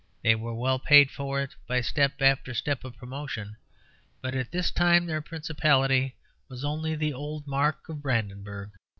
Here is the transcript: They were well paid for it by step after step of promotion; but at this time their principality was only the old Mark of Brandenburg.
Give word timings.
They 0.23 0.33
were 0.33 0.55
well 0.55 0.79
paid 0.79 1.11
for 1.11 1.39
it 1.41 1.53
by 1.67 1.81
step 1.81 2.23
after 2.23 2.55
step 2.55 2.83
of 2.83 2.97
promotion; 2.97 3.57
but 4.19 4.33
at 4.33 4.49
this 4.51 4.71
time 4.71 5.05
their 5.05 5.21
principality 5.21 6.15
was 6.49 6.65
only 6.65 6.95
the 6.95 7.13
old 7.13 7.45
Mark 7.45 7.87
of 7.87 8.01
Brandenburg. 8.01 8.71